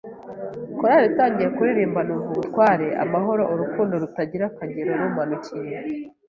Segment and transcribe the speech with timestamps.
[0.77, 5.77] Korari itangiye kuririmba numva ubutware, amahoro, urukundo rutagira akagero rumanukiye,